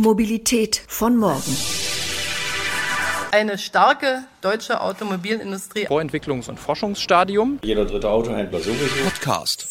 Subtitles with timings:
[0.00, 1.56] Mobilität von morgen.
[3.32, 5.86] Eine starke deutsche Automobilindustrie.
[5.88, 7.58] Vorentwicklungs- und Forschungsstadium.
[7.62, 9.04] Jeder dritte Autohändler sowieso.
[9.04, 9.68] Podcast.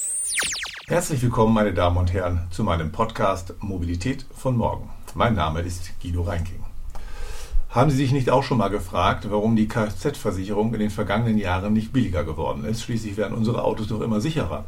[0.88, 4.90] Herzlich willkommen, meine Damen und Herren, zu meinem Podcast Mobilität von morgen.
[5.14, 6.64] Mein Name ist Guido Reinking.
[7.70, 11.74] Haben Sie sich nicht auch schon mal gefragt, warum die Kfz-Versicherung in den vergangenen Jahren
[11.74, 12.82] nicht billiger geworden ist?
[12.82, 14.66] Schließlich werden unsere Autos doch immer sicherer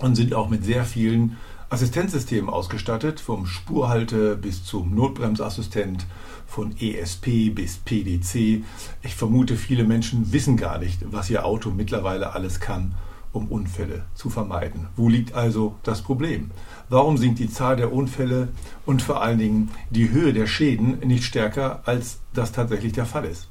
[0.00, 1.36] und sind auch mit sehr vielen
[1.68, 6.06] Assistenzsystemen ausgestattet, vom Spurhalte bis zum Notbremsassistent,
[6.46, 8.62] von ESP bis PDC.
[9.02, 12.94] Ich vermute, viele Menschen wissen gar nicht, was ihr Auto mittlerweile alles kann,
[13.32, 14.86] um Unfälle zu vermeiden.
[14.94, 16.52] Wo liegt also das Problem?
[16.88, 18.48] Warum sinkt die Zahl der Unfälle
[18.84, 23.24] und vor allen Dingen die Höhe der Schäden nicht stärker, als das tatsächlich der Fall
[23.24, 23.48] ist?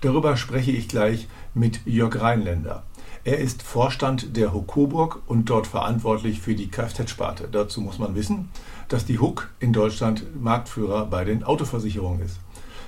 [0.00, 2.84] Darüber spreche ich gleich mit Jörg Rheinländer.
[3.28, 7.46] Er ist Vorstand der HUK Coburg und dort verantwortlich für die Kfz-Sparte.
[7.52, 8.48] Dazu muss man wissen,
[8.88, 12.38] dass die HUK in Deutschland Marktführer bei den Autoversicherungen ist.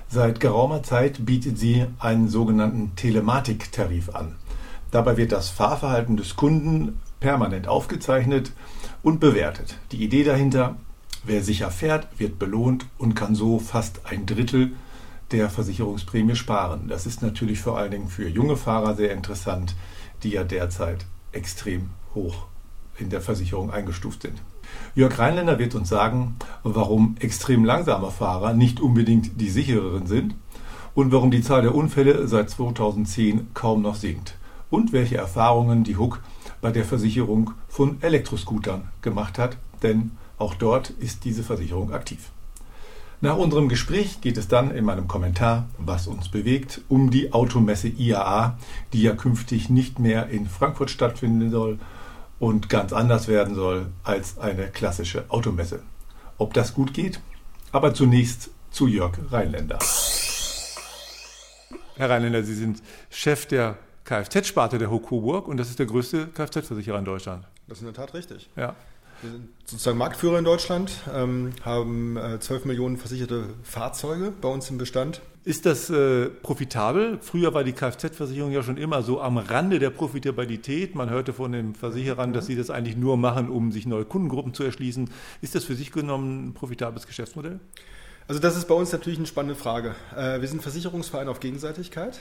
[0.08, 4.36] Seit geraumer Zeit bietet sie einen sogenannten Telematiktarif an.
[4.91, 8.52] Dabei wird das Fahrverhalten des Kunden permanent aufgezeichnet
[9.02, 9.77] und bewertet.
[9.92, 10.77] Die Idee dahinter,
[11.22, 14.72] wer sicher fährt, wird belohnt und kann so fast ein Drittel
[15.32, 16.88] der Versicherungsprämie sparen.
[16.88, 19.77] Das ist natürlich vor allen Dingen für junge Fahrer sehr interessant,
[20.22, 22.46] die ja derzeit extrem hoch
[22.98, 24.42] in der Versicherung eingestuft sind.
[24.94, 30.34] Jörg Rheinländer wird uns sagen, warum extrem langsame Fahrer nicht unbedingt die sichereren sind
[30.94, 34.36] und warum die Zahl der Unfälle seit 2010 kaum noch sinkt
[34.70, 36.22] und welche Erfahrungen die HUK
[36.60, 42.30] bei der Versicherung von Elektroscootern gemacht hat, denn auch dort ist diese Versicherung aktiv.
[43.22, 47.88] Nach unserem Gespräch geht es dann in meinem Kommentar, was uns bewegt, um die Automesse
[47.88, 48.58] IAA,
[48.94, 51.78] die ja künftig nicht mehr in Frankfurt stattfinden soll
[52.38, 55.82] und ganz anders werden soll als eine klassische Automesse.
[56.38, 57.20] Ob das gut geht?
[57.72, 59.78] Aber zunächst zu Jörg Rheinländer.
[61.96, 63.76] Herr Rheinländer, Sie sind Chef der
[64.06, 67.47] Kfz-Sparte der HUK Coburg und das ist der größte Kfz-Versicherer in Deutschland.
[67.69, 68.48] Das ist in der Tat richtig.
[68.56, 68.75] Ja.
[69.22, 74.70] Wir sind sozusagen Marktführer in Deutschland, ähm, haben äh, 12 Millionen versicherte Fahrzeuge bei uns
[74.70, 75.20] im Bestand.
[75.44, 77.19] Ist das äh, profitabel?
[77.20, 80.94] Früher war die Kfz-Versicherung ja schon immer so am Rande der Profitabilität.
[80.94, 84.54] Man hörte von den Versicherern, dass sie das eigentlich nur machen, um sich neue Kundengruppen
[84.54, 85.10] zu erschließen.
[85.42, 87.60] Ist das für sich genommen ein profitables Geschäftsmodell?
[88.28, 89.94] Also das ist bei uns natürlich eine spannende Frage.
[90.16, 92.20] Äh, wir sind Versicherungsverein auf Gegenseitigkeit.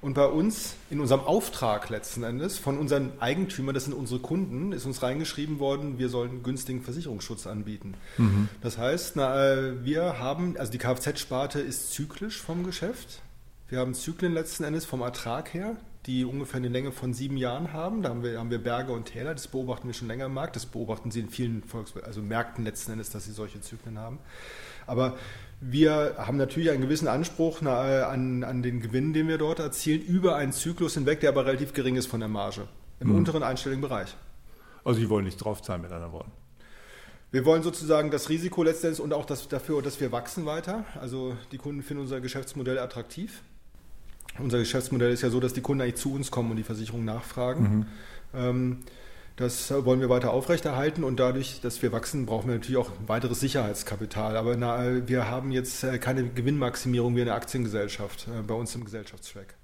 [0.00, 4.72] Und bei uns, in unserem Auftrag letzten Endes, von unseren Eigentümern, das sind unsere Kunden,
[4.72, 7.94] ist uns reingeschrieben worden, wir sollen günstigen Versicherungsschutz anbieten.
[8.18, 8.48] Mhm.
[8.60, 13.22] Das heißt, na, äh, wir haben, also die Kfz-Sparte ist zyklisch vom Geschäft.
[13.68, 17.72] Wir haben Zyklen letzten Endes vom Ertrag her, die ungefähr eine Länge von sieben Jahren
[17.72, 18.02] haben.
[18.02, 20.56] Da haben wir, haben wir Berge und Täler, das beobachten wir schon länger im Markt.
[20.56, 24.18] Das beobachten Sie in vielen Volks also Märkten letzten Endes, dass sie solche Zyklen haben.
[24.86, 25.16] Aber
[25.60, 30.36] wir haben natürlich einen gewissen Anspruch an, an den Gewinn, den wir dort erzielen, über
[30.36, 32.68] einen Zyklus hinweg, der aber relativ gering ist von der Marge,
[33.00, 33.16] im mhm.
[33.16, 34.14] unteren einstelligen Bereich.
[34.84, 36.32] Also Sie wollen nicht draufzahlen mit anderen Worten.
[37.32, 40.84] Wir wollen sozusagen das Risiko letztendlich und auch das, dafür, dass wir wachsen weiter.
[41.00, 43.42] Also die Kunden finden unser Geschäftsmodell attraktiv.
[44.38, 47.04] Unser Geschäftsmodell ist ja so, dass die Kunden eigentlich zu uns kommen und die Versicherung
[47.04, 47.62] nachfragen.
[47.62, 47.86] Mhm.
[48.34, 48.78] Ähm,
[49.36, 53.38] das wollen wir weiter aufrechterhalten und dadurch, dass wir wachsen, brauchen wir natürlich auch weiteres
[53.40, 54.34] Sicherheitskapital.
[54.34, 58.84] Aber na, wir haben jetzt äh, keine Gewinnmaximierung wie eine Aktiengesellschaft äh, bei uns im
[58.84, 59.54] Gesellschaftszweck.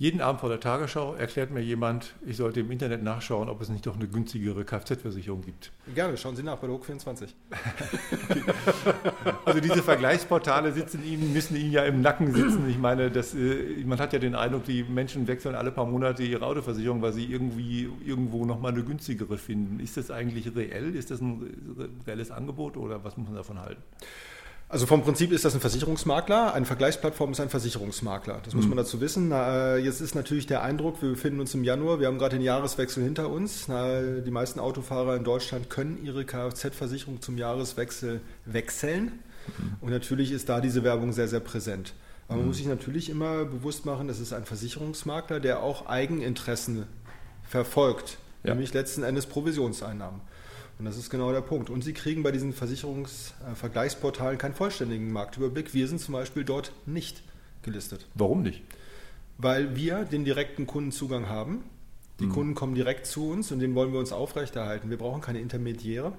[0.00, 3.68] Jeden Abend vor der Tagesschau erklärt mir jemand, ich sollte im Internet nachschauen, ob es
[3.68, 5.72] nicht doch eine günstigere Kfz-Versicherung gibt.
[5.92, 7.34] Gerne, schauen Sie nach bei der HOK 24.
[9.44, 12.70] also diese Vergleichsportale sitzen Ihnen, müssen Ihnen ja im Nacken sitzen.
[12.70, 16.22] Ich meine, das, äh, man hat ja den Eindruck, die Menschen wechseln alle paar Monate
[16.22, 19.80] ihre Autoversicherung, weil sie irgendwie irgendwo nochmal eine günstigere finden.
[19.80, 20.94] Ist das eigentlich reell?
[20.94, 23.82] Ist das ein reelles Angebot oder was muss man davon halten?
[24.70, 26.52] Also vom Prinzip ist das ein Versicherungsmakler.
[26.52, 28.40] Eine Vergleichsplattform ist ein Versicherungsmakler.
[28.44, 28.70] Das muss mhm.
[28.70, 29.30] man dazu wissen.
[29.30, 32.36] Na, äh, jetzt ist natürlich der Eindruck, wir befinden uns im Januar, wir haben gerade
[32.36, 33.68] den Jahreswechsel hinter uns.
[33.68, 39.04] Na, die meisten Autofahrer in Deutschland können ihre Kfz-Versicherung zum Jahreswechsel wechseln.
[39.56, 39.76] Mhm.
[39.80, 41.94] Und natürlich ist da diese Werbung sehr, sehr präsent.
[42.26, 42.48] Aber man mhm.
[42.48, 46.84] muss sich natürlich immer bewusst machen, das ist ein Versicherungsmakler, der auch Eigeninteressen
[47.42, 48.50] verfolgt, ja.
[48.50, 50.20] nämlich letzten Endes Provisionseinnahmen.
[50.78, 51.70] Und das ist genau der Punkt.
[51.70, 55.74] Und Sie kriegen bei diesen Versicherungsvergleichsportalen keinen vollständigen Marktüberblick.
[55.74, 57.22] Wir sind zum Beispiel dort nicht
[57.62, 58.06] gelistet.
[58.14, 58.62] Warum nicht?
[59.38, 61.64] Weil wir den direkten Kundenzugang haben.
[62.20, 62.32] Die mhm.
[62.32, 64.90] Kunden kommen direkt zu uns und den wollen wir uns aufrechterhalten.
[64.90, 66.12] Wir brauchen keine Intermediäre.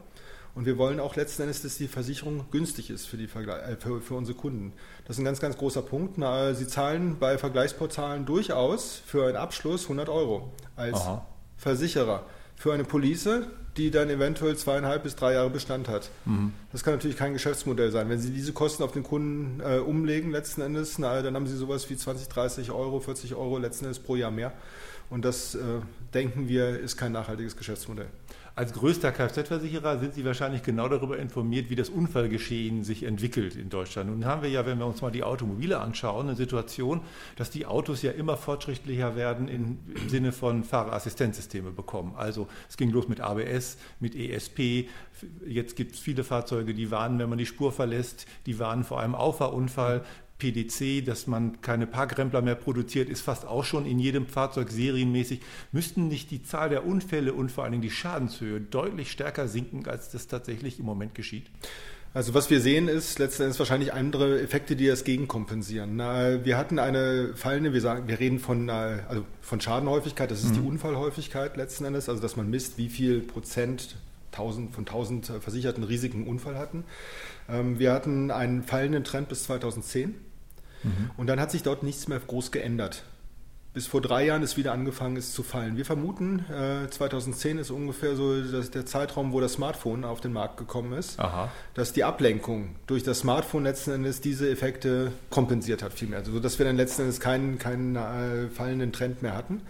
[0.56, 4.02] Und wir wollen auch letzten Endes, dass die Versicherung günstig ist für, die äh, für,
[4.02, 4.74] für, unsere Kunden.
[5.06, 6.18] Das ist ein ganz, ganz großer Punkt.
[6.18, 11.26] Na, Sie zahlen bei Vergleichsportalen durchaus für einen Abschluss 100 Euro als Aha.
[11.58, 12.26] Versicherer.
[12.60, 13.28] Für eine Police
[13.80, 16.10] die dann eventuell zweieinhalb bis drei Jahre Bestand hat.
[16.26, 16.54] Mhm.
[16.72, 18.10] Das kann natürlich kein Geschäftsmodell sein.
[18.10, 21.56] Wenn Sie diese Kosten auf den Kunden äh, umlegen, letzten Endes, na, dann haben Sie
[21.56, 24.52] sowas wie 20, 30 Euro, 40 Euro letzten Endes pro Jahr mehr.
[25.10, 25.60] Und das, äh,
[26.14, 28.08] denken wir, ist kein nachhaltiges Geschäftsmodell.
[28.60, 33.70] Als größter Kfz-Versicherer sind Sie wahrscheinlich genau darüber informiert, wie das Unfallgeschehen sich entwickelt in
[33.70, 34.10] Deutschland.
[34.10, 37.00] Nun haben wir ja, wenn wir uns mal die Automobile anschauen, eine Situation,
[37.38, 42.16] dass die Autos ja immer fortschrittlicher werden in, im Sinne von Fahrerassistenzsysteme bekommen.
[42.18, 44.90] Also es ging los mit ABS, mit ESP.
[45.48, 48.26] Jetzt gibt es viele Fahrzeuge, die warnen, wenn man die Spur verlässt.
[48.46, 50.04] Die warnen vor einem Auffahrunfall.
[50.40, 55.42] PDC, dass man keine Parkrempler mehr produziert, ist fast auch schon in jedem Fahrzeug serienmäßig.
[55.72, 59.86] Müssten nicht die Zahl der Unfälle und vor allen Dingen die Schadenshöhe deutlich stärker sinken,
[59.88, 61.46] als das tatsächlich im Moment geschieht?
[62.12, 66.00] Also was wir sehen ist letzten Endes wahrscheinlich andere Effekte, die das gegenkompensieren.
[66.00, 70.62] Wir hatten eine fallende, wir sagen, wir reden von, also von Schadenhäufigkeit, das ist mhm.
[70.62, 73.98] die Unfallhäufigkeit letzten Endes, also dass man misst, wie viel Prozent
[74.32, 76.84] von 1000 versicherten Risiken Unfall hatten.
[77.50, 80.16] Ähm, wir hatten einen fallenden Trend bis 2010.
[80.84, 81.12] Mhm.
[81.18, 83.04] Und dann hat sich dort nichts mehr groß geändert.
[83.72, 85.78] Bis vor drei Jahren ist wieder angefangen, ist zu fallen.
[85.78, 90.34] Wir vermuten, äh, 2010 ist ungefähr so das, der Zeitraum, wo das Smartphone auf den
[90.34, 91.52] Markt gekommen ist, Aha.
[91.76, 96.20] dass die Ablenkung durch das Smartphone letzten Endes diese Effekte kompensiert hat, vielmehr.
[96.20, 99.62] Also, dass wir dann letzten Endes keinen, keinen äh, fallenden Trend mehr hatten.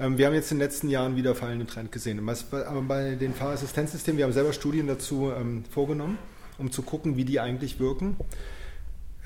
[0.00, 2.18] Ähm, wir haben jetzt in den letzten Jahren wieder fallenden Trend gesehen.
[2.18, 6.18] Aber bei den Fahrassistenzsystemen, wir haben selber Studien dazu ähm, vorgenommen,
[6.58, 8.16] um zu gucken, wie die eigentlich wirken.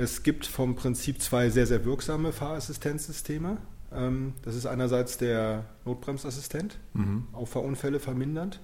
[0.00, 3.58] Es gibt vom Prinzip zwei sehr, sehr wirksame Fahrassistenzsysteme.
[3.94, 7.26] Ähm, das ist einerseits der Notbremsassistent, mhm.
[7.32, 8.61] Auffahrunfälle vermindernd.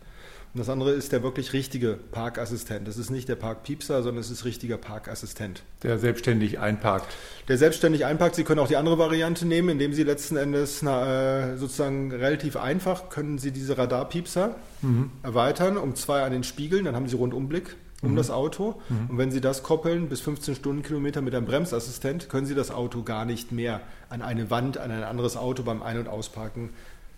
[0.54, 2.88] Und das andere ist der wirklich richtige Parkassistent.
[2.88, 5.62] Das ist nicht der Parkpiepser, sondern es ist richtiger Parkassistent.
[5.82, 7.14] Der selbstständig einparkt.
[7.48, 8.36] Der selbstständig einparkt.
[8.36, 12.56] Sie können auch die andere Variante nehmen, indem Sie letzten Endes na, äh, sozusagen relativ
[12.56, 15.10] einfach können Sie diese Radarpiepser mhm.
[15.22, 16.86] erweitern um zwei an den Spiegeln.
[16.86, 18.16] Dann haben Sie Rundumblick um mhm.
[18.16, 18.80] das Auto.
[18.88, 19.10] Mhm.
[19.10, 23.02] Und wenn Sie das koppeln, bis 15 Stundenkilometer mit einem Bremsassistent, können Sie das Auto
[23.02, 26.70] gar nicht mehr an eine Wand, an ein anderes Auto beim Ein- und Ausparken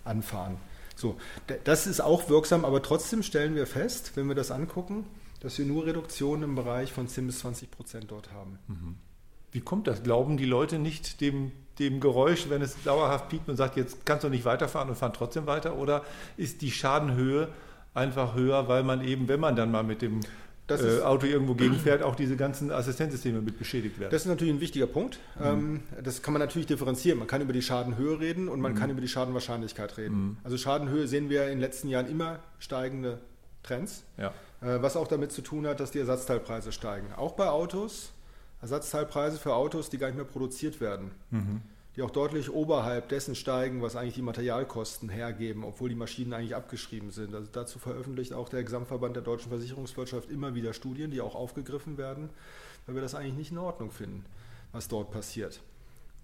[0.03, 0.57] anfahren.
[0.95, 1.15] So,
[1.63, 5.05] das ist auch wirksam, aber trotzdem stellen wir fest, wenn wir das angucken,
[5.39, 8.59] dass wir nur Reduktionen im Bereich von 10 bis 20 Prozent dort haben.
[8.67, 8.95] Mhm.
[9.51, 10.03] Wie kommt das?
[10.03, 14.25] Glauben die Leute nicht dem, dem Geräusch, wenn es dauerhaft piekt und sagt, jetzt kannst
[14.25, 15.77] du nicht weiterfahren und fahren trotzdem weiter?
[15.77, 16.03] Oder
[16.35, 17.47] ist die Schadenhöhe
[17.93, 20.19] einfach höher, weil man eben, wenn man dann mal mit dem
[20.71, 24.11] äh, Auto irgendwo gegenfährt, auch diese ganzen Assistenzsysteme mit beschädigt werden.
[24.11, 25.19] Das ist natürlich ein wichtiger Punkt.
[25.37, 25.45] Mhm.
[25.45, 27.19] Ähm, das kann man natürlich differenzieren.
[27.19, 28.77] Man kann über die Schadenhöhe reden und man mhm.
[28.77, 30.15] kann über die Schadenwahrscheinlichkeit reden.
[30.15, 30.37] Mhm.
[30.43, 33.19] Also Schadenhöhe sehen wir in den letzten Jahren immer steigende
[33.63, 34.33] Trends, ja.
[34.61, 37.07] Äh, was auch damit zu tun hat, dass die Ersatzteilpreise steigen.
[37.15, 38.13] Auch bei Autos,
[38.61, 41.11] Ersatzteilpreise für Autos, die gar nicht mehr produziert werden.
[41.99, 46.55] Die auch deutlich oberhalb dessen steigen, was eigentlich die Materialkosten hergeben, obwohl die Maschinen eigentlich
[46.55, 47.35] abgeschrieben sind.
[47.35, 51.97] Also dazu veröffentlicht auch der Gesamtverband der deutschen Versicherungswirtschaft immer wieder Studien, die auch aufgegriffen
[51.97, 52.29] werden,
[52.85, 54.23] weil wir das eigentlich nicht in Ordnung finden,
[54.71, 55.59] was dort passiert.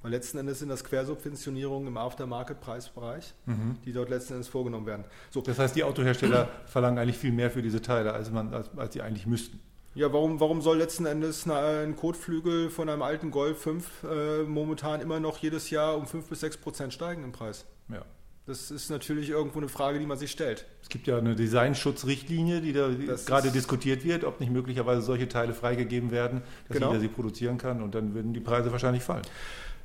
[0.02, 3.76] Weil letzten Endes sind das Quersubventionierungen im Aftermarket-Preisbereich, mhm.
[3.84, 5.04] die dort letzten Endes vorgenommen werden.
[5.30, 5.42] So.
[5.42, 8.94] Das heißt, die Autohersteller verlangen eigentlich viel mehr für diese Teile, als, man, als, als
[8.94, 9.60] sie eigentlich müssten.
[9.96, 15.00] Ja, warum, warum soll letzten Endes ein Kotflügel von einem alten Golf 5 äh, momentan
[15.00, 17.66] immer noch jedes Jahr um 5 bis 6 Prozent steigen im Preis?
[17.90, 18.02] Ja.
[18.46, 20.66] Das ist natürlich irgendwo eine Frage, die man sich stellt.
[20.84, 25.30] Es gibt ja eine Designschutzrichtlinie, die da das gerade diskutiert wird, ob nicht möglicherweise solche
[25.30, 26.90] Teile freigegeben werden, dass genau.
[26.90, 29.24] jeder sie produzieren kann und dann würden die Preise wahrscheinlich fallen.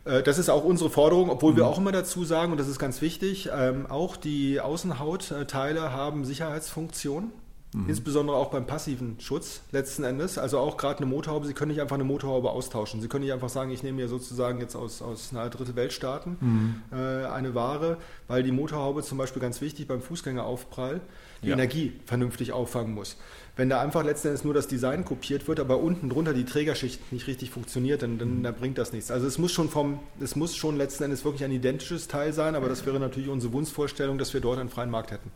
[0.05, 1.59] Äh, das ist auch unsere Forderung, obwohl mhm.
[1.59, 6.25] wir auch immer dazu sagen, und das ist ganz wichtig, ähm, auch die Außenhautteile haben
[6.25, 7.31] Sicherheitsfunktionen.
[7.73, 7.89] Mhm.
[7.89, 10.39] Insbesondere auch beim passiven Schutz letzten Endes.
[10.39, 13.01] Also auch gerade eine Motorhaube, Sie können nicht einfach eine Motorhaube austauschen.
[13.01, 16.37] Sie können nicht einfach sagen, ich nehme mir sozusagen jetzt aus, aus einer dritte Weltstaaten
[16.41, 16.83] mhm.
[16.93, 21.01] äh, eine Ware, weil die Motorhaube zum Beispiel ganz wichtig beim Fußgängeraufprall
[21.43, 21.55] die ja.
[21.55, 23.17] Energie vernünftig auffangen muss.
[23.57, 27.13] Wenn da einfach letzten Endes nur das Design kopiert wird, aber unten drunter die Trägerschicht
[27.13, 29.11] nicht richtig funktioniert, dann, dann, dann bringt das nichts.
[29.11, 32.55] Also es muss schon vom, es muss schon letzten Endes wirklich ein identisches Teil sein,
[32.55, 35.31] aber das wäre natürlich unsere Wunschvorstellung, dass wir dort einen freien Markt hätten.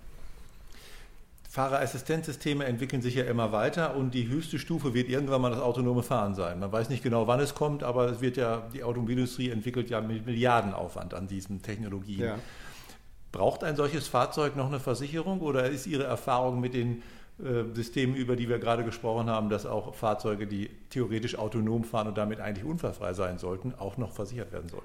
[1.54, 6.02] Fahrerassistenzsysteme entwickeln sich ja immer weiter und die höchste Stufe wird irgendwann mal das autonome
[6.02, 6.58] Fahren sein.
[6.58, 10.00] Man weiß nicht genau, wann es kommt, aber es wird ja, die Automobilindustrie entwickelt ja
[10.00, 12.24] mit Milliardenaufwand an diesen Technologien.
[12.24, 12.38] Ja.
[13.30, 17.04] Braucht ein solches Fahrzeug noch eine Versicherung oder ist Ihre Erfahrung mit den
[17.38, 22.08] äh, Systemen, über die wir gerade gesprochen haben, dass auch Fahrzeuge, die theoretisch autonom fahren
[22.08, 24.82] und damit eigentlich unfallfrei sein sollten, auch noch versichert werden sollen?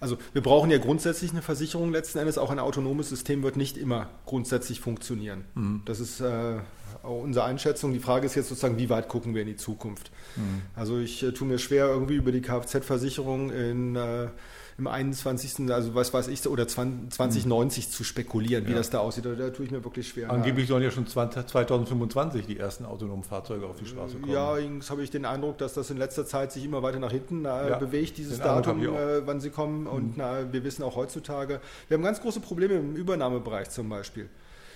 [0.00, 2.38] Also wir brauchen ja grundsätzlich eine Versicherung letzten Endes.
[2.38, 5.44] Auch ein autonomes System wird nicht immer grundsätzlich funktionieren.
[5.54, 5.82] Mhm.
[5.84, 6.58] Das ist äh,
[7.02, 7.92] unsere Einschätzung.
[7.92, 10.10] Die Frage ist jetzt sozusagen, wie weit gucken wir in die Zukunft?
[10.36, 10.62] Mhm.
[10.74, 14.28] Also ich äh, tue mir schwer, irgendwie über die Kfz-Versicherung in, äh,
[14.76, 15.70] im 21.
[15.70, 18.76] also was weiß ich, oder 2090 zu spekulieren, wie Ja.
[18.76, 19.24] das da aussieht.
[19.24, 20.30] Da, da tue ich mir wirklich schwer.
[20.30, 24.32] Angeblich sollen ja schon 20 2025 die ersten autonomen Fahrzeuge auf die Straße kommen.
[24.32, 27.12] Ja, allerdings habe ich den Eindruck, dass das in letzter Zeit sich immer weiter nach
[27.12, 28.78] hinten äh, Ja, bewegt, dieses Datum.
[28.78, 28.84] Mhm.
[28.94, 29.86] äh, wann sie kommen.
[29.86, 34.28] Und na, wir wissen auch heutzutage, wir haben ganz große Probleme im Übernahmebereich zum Beispiel.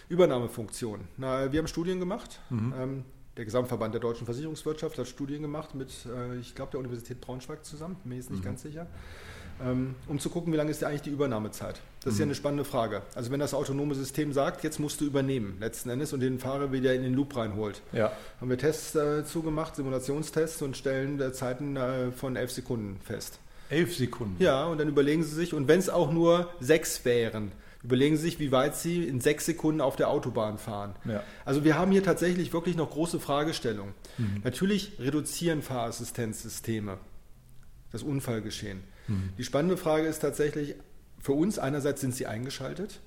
[0.08, 1.00] Übernahmefunktion.
[1.16, 2.40] Na, wir haben Studien gemacht.
[2.50, 2.74] Mhm.
[2.80, 3.04] Ähm,
[3.36, 7.64] der Gesamtverband der deutschen Versicherungswirtschaft hat Studien gemacht mit, äh, ich glaube, der Universität Braunschweig
[7.64, 8.24] zusammen, mir Mhm.
[8.30, 8.86] nicht ganz sicher,
[10.06, 11.80] um zu gucken, wie lange ist eigentlich die Übernahmezeit.
[12.04, 12.30] Das ist ja Mhm.
[12.30, 13.02] eine spannende Frage.
[13.14, 16.70] Also wenn das autonome System sagt, jetzt musst du übernehmen, letzten Endes, und den Fahrer
[16.72, 18.12] wieder in den Loop reinholt, Ja.
[18.40, 23.40] haben wir Tests äh, zugemacht, Simulationstests und stellen äh, Zeiten äh, von elf Sekunden fest.
[23.70, 24.36] Elf Sekunden.
[24.42, 28.22] Ja, und dann überlegen Sie sich, und wenn es auch nur sechs wären, überlegen Sie
[28.22, 30.94] sich, wie weit Sie in sechs Sekunden auf der Autobahn fahren.
[31.04, 31.22] Ja.
[31.44, 33.92] Also wir haben hier tatsächlich wirklich noch große Fragestellungen.
[34.44, 36.96] Natürlich reduzieren Fahrassistenzsysteme
[37.92, 38.80] das Unfallgeschehen.
[39.38, 40.74] Die spannende Frage ist tatsächlich,
[41.20, 43.00] für uns einerseits sind sie eingeschaltet.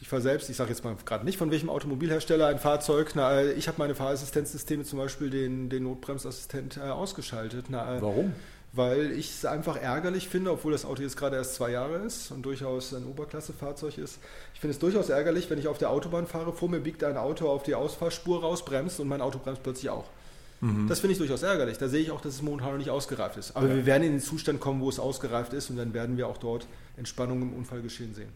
[0.00, 3.12] Ich fahre selbst, ich sage jetzt mal gerade nicht von welchem Automobilhersteller ein Fahrzeug.
[3.16, 7.66] Na, ich habe meine Fahrassistenzsysteme zum Beispiel den, den Notbremsassistent äh, ausgeschaltet.
[7.68, 8.32] Na, äh, Warum?
[8.72, 12.30] weil ich es einfach ärgerlich finde, obwohl das Auto jetzt gerade erst zwei Jahre ist
[12.30, 14.18] und durchaus ein Oberklassefahrzeug ist.
[14.54, 17.16] Ich finde es durchaus ärgerlich, wenn ich auf der Autobahn fahre, vor mir biegt ein
[17.16, 20.04] Auto auf die Ausfahrspur raus, bremst und mein Auto bremst plötzlich auch.
[20.88, 21.78] Das finde ich durchaus ärgerlich.
[21.78, 23.56] Da sehe ich auch, dass es momentan noch nicht ausgereift ist.
[23.56, 26.26] Aber wir werden in den Zustand kommen, wo es ausgereift ist und dann werden wir
[26.26, 28.28] auch dort Entspannung im Unfallgeschehen sehen.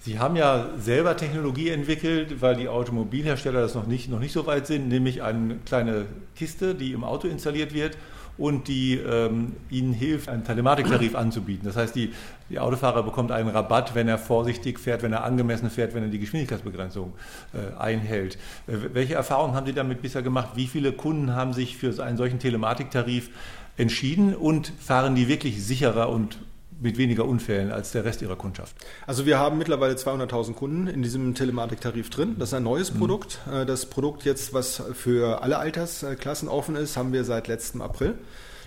[0.00, 4.46] Sie haben ja selber Technologie entwickelt, weil die Automobilhersteller das noch nicht, noch nicht so
[4.46, 6.04] weit sind, nämlich eine kleine
[6.36, 7.96] Kiste, die im Auto installiert wird
[8.38, 11.66] und die ähm, Ihnen hilft, einen Telematiktarif anzubieten.
[11.66, 12.12] Das heißt, die,
[12.50, 16.08] die Autofahrer bekommt einen Rabatt, wenn er vorsichtig fährt, wenn er angemessen fährt, wenn er
[16.08, 17.12] die Geschwindigkeitsbegrenzung
[17.54, 18.36] äh, einhält.
[18.66, 20.50] Äh, welche Erfahrungen haben Sie damit bisher gemacht?
[20.54, 23.30] Wie viele Kunden haben sich für einen solchen Telematiktarif
[23.76, 26.38] entschieden und fahren die wirklich sicherer und
[26.80, 28.76] mit weniger Unfällen als der Rest ihrer Kundschaft?
[29.06, 32.36] Also wir haben mittlerweile 200.000 Kunden in diesem Telematiktarif drin.
[32.38, 33.40] Das ist ein neues Produkt.
[33.50, 38.14] Äh, Das Produkt jetzt, was für alle Altersklassen offen ist, haben wir seit letztem April.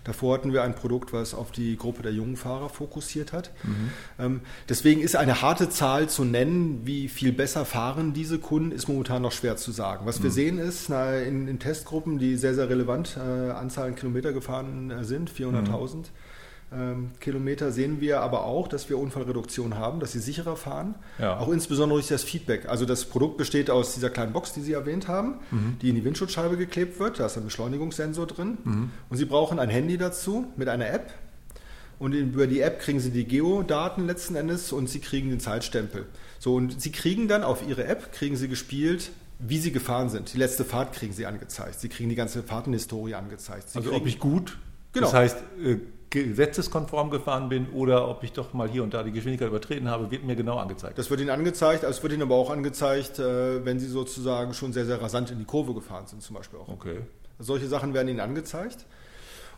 [0.06, 3.52] Davor hatten wir ein Produkt, was auf die Gruppe der jungen Fahrer fokussiert hat.
[4.18, 4.40] Ähm,
[4.70, 9.22] Deswegen ist eine harte Zahl zu nennen, wie viel besser fahren diese Kunden, ist momentan
[9.22, 10.06] noch schwer zu sagen.
[10.06, 13.96] Was wir sehen ist, na, in, in Testgruppen, die sehr, sehr relevant äh, Anzahl an
[13.96, 16.06] Kilometer gefahren äh, sind, 400.000,
[16.72, 20.96] ähm, Kilometer sehen wir aber auch, dass wir Unfallreduktion haben, dass sie sicherer fahren.
[21.18, 21.40] Ja.
[21.40, 22.70] Auch insbesondere durch das Feedback.
[22.70, 25.36] Also das Produkt besteht aus dieser kleinen Box, die Sie erwähnt haben,
[25.82, 27.20] die in die Windschutzscheibe geklebt wird.
[27.20, 28.58] Da ist ein Beschleunigungssensor drin.
[29.10, 31.12] Und Sie brauchen ein Handy dazu mit einer App.
[31.98, 36.06] Und über die App kriegen Sie die Geodaten letzten Endes und Sie kriegen den Zeitstempel.
[36.38, 40.34] So, und Sie kriegen dann auf Ihre App, kriegen Sie gespielt, wie Sie gefahren sind.
[40.34, 41.80] Die letzte Fahrt kriegen Sie angezeigt.
[41.80, 43.70] Sie kriegen die ganze Fahrtenhistorie angezeigt.
[43.70, 44.58] Sie Also kriegen, ob ich gut,
[44.94, 45.08] Genau.
[45.08, 45.78] das heißt äh,
[46.10, 50.10] gesetzeskonform gefahren bin oder ob ich doch mal hier und da die Geschwindigkeit übertreten habe,
[50.10, 50.98] wird mir genau angezeigt.
[50.98, 54.74] Das wird Ihnen angezeigt, es wird Ihnen aber auch angezeigt, äh, wenn Sie sozusagen schon
[54.74, 56.68] sehr, sehr rasant in die Kurve gefahren sind, zum Beispiel auch.
[56.68, 57.02] okay.
[57.42, 58.86] Solche Sachen werden Ihnen angezeigt.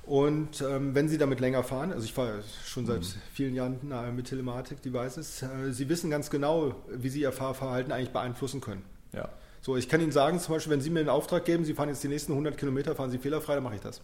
[0.03, 3.79] Und ähm, wenn Sie damit länger fahren, also ich fahre schon seit vielen Jahren
[4.15, 8.83] mit Telematik-Devices, äh, Sie wissen ganz genau, wie Sie Ihr Fahrverhalten eigentlich beeinflussen können.
[9.13, 9.29] Ja.
[9.61, 11.89] So, ich kann Ihnen sagen, zum Beispiel, wenn Sie mir einen Auftrag geben, Sie fahren
[11.89, 14.01] jetzt die nächsten 100 Kilometer, fahren Sie fehlerfrei, dann mache ich das.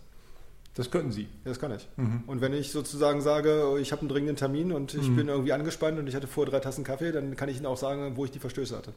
[0.77, 1.23] Das könnten Sie.
[1.23, 1.87] Ja, das kann ich.
[2.27, 5.51] Und wenn ich sozusagen sage, oh, ich habe einen dringenden Termin und ich bin irgendwie
[5.51, 8.25] angespannt und ich hatte vor drei Tassen Kaffee, dann kann ich Ihnen auch sagen, wo
[8.25, 8.93] ich die Verstöße hatte.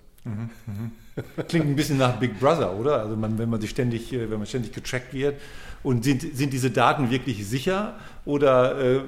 [1.48, 3.00] Klingt ein bisschen nach Big Brother, oder?
[3.00, 5.40] Also man, wenn man sich ständig, äh, wenn man ständig getrackt wird.
[5.82, 7.98] Und sind, sind diese Daten wirklich sicher?
[8.26, 9.00] Oder äh,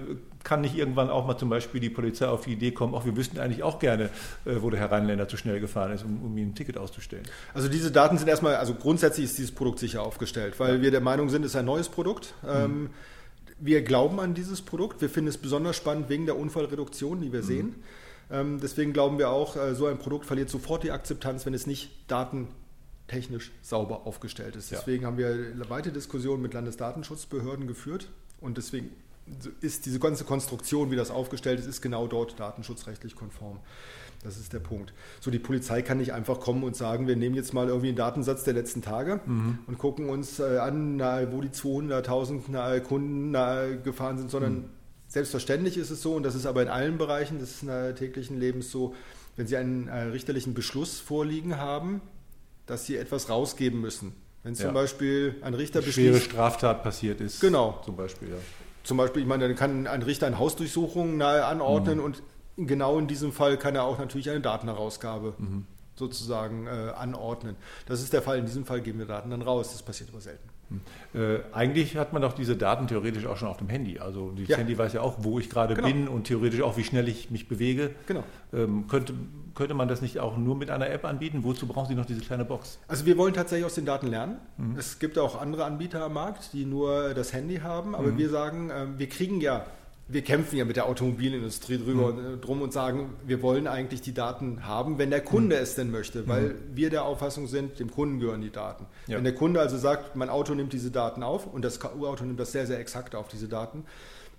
[0.44, 3.16] kann nicht irgendwann auch mal zum Beispiel die Polizei auf die Idee kommen, ach, wir
[3.16, 4.04] wüssten eigentlich auch gerne,
[4.44, 7.24] äh, wo der Herr Rheinländer zu schnell gefahren ist, um, um ihm ein Ticket auszustellen?
[7.54, 11.00] Also diese Daten sind erstmal, also grundsätzlich ist dieses Produkt sicher aufgestellt, weil wir der
[11.00, 12.34] Meinung sind, es ist ein neues Produkt.
[12.46, 12.90] Ähm,
[13.58, 15.00] wir glauben an dieses Produkt.
[15.00, 17.76] Wir finden es besonders spannend wegen der Unfallreduktion, die wir sehen.
[18.30, 21.66] Ähm, deswegen glauben wir auch, äh, so ein Produkt verliert sofort die Akzeptanz, wenn es
[21.66, 24.70] nicht datentechnisch sauber aufgestellt ist.
[24.70, 24.78] Ja.
[24.78, 28.08] Deswegen haben wir weite Diskussionen mit Landesdatenschutzbehörden geführt
[28.40, 28.90] und deswegen
[29.60, 33.60] ist diese ganze Konstruktion, wie das aufgestellt ist, ist genau dort datenschutzrechtlich konform.
[34.22, 34.92] Das ist der Punkt.
[35.20, 37.96] So, die Polizei kann nicht einfach kommen und sagen, wir nehmen jetzt mal irgendwie einen
[37.96, 39.20] Datensatz der letzten Tage
[39.66, 44.68] und gucken uns äh, an, na, wo die 200.000 na, Kunden na, gefahren sind, sondern
[45.08, 48.70] selbstverständlich ist es so, und das ist aber in allen Bereichen des na, täglichen Lebens
[48.70, 48.94] so,
[49.36, 52.00] wenn Sie einen äh, richterlichen Beschluss vorliegen haben,
[52.66, 54.14] dass Sie etwas rausgeben müssen.
[54.44, 54.72] Wenn zum Ja.
[54.72, 57.40] Beispiel ein Richter Eine schwere beschließt, Straftat passiert ist.
[57.40, 57.80] Genau.
[57.84, 58.36] Zum Beispiel, ja.
[58.82, 62.22] Zum Beispiel, ich meine, dann kann ein Richter eine Hausdurchsuchung nahe anordnen und
[62.56, 65.34] genau in diesem Fall kann er auch natürlich eine Datenherausgabe
[65.94, 67.56] sozusagen äh, anordnen.
[67.86, 68.38] Das ist der Fall.
[68.38, 69.72] In diesem Fall geben wir Daten dann raus.
[69.72, 70.48] Das passiert aber selten.
[71.14, 73.98] Äh, eigentlich hat man doch diese Daten theoretisch auch schon auf dem Handy.
[73.98, 74.56] Also das Ja.
[74.56, 75.86] Handy weiß ja auch, wo ich gerade Genau.
[75.86, 77.90] bin und theoretisch auch, wie schnell ich mich bewege.
[78.06, 78.24] Genau.
[78.54, 79.12] Ähm, könnte,
[79.54, 81.44] könnte man das nicht auch nur mit einer App anbieten?
[81.44, 82.78] Wozu brauchen Sie noch diese kleine Box?
[82.88, 84.38] Also wir wollen tatsächlich aus den Daten lernen.
[84.78, 88.70] Es gibt auch andere Anbieter am Markt, die nur das Handy haben, aber wir sagen,
[88.70, 89.66] äh, wir kriegen ja,
[90.08, 94.12] wir kämpfen ja mit der Automobilindustrie drüber äh, drum und sagen, wir wollen eigentlich die
[94.12, 98.20] Daten haben, wenn der Kunde es denn möchte, weil wir der Auffassung sind, dem Kunden
[98.20, 98.86] gehören die Daten.
[99.06, 99.16] Ja.
[99.16, 102.40] Wenn der Kunde also sagt, mein Auto nimmt diese Daten auf und das KU-Auto nimmt
[102.40, 103.84] das sehr, sehr exakt auf, diese Daten,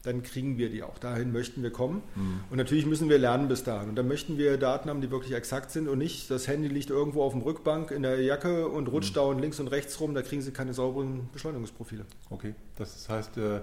[0.04, 0.98] dann kriegen wir die auch.
[0.98, 2.04] Dahin möchten wir kommen.
[2.50, 3.88] Und natürlich müssen wir lernen bis dahin.
[3.88, 6.90] Und dann möchten wir Daten haben, die wirklich exakt sind und nicht, das Handy liegt
[6.90, 10.22] irgendwo auf dem Rückbank in der Jacke und rutscht dauernd links und rechts rum, da
[10.22, 12.06] kriegen Sie keine sauberen Beschleunigungsprofile.
[12.30, 13.62] Okay, das heißt, äh,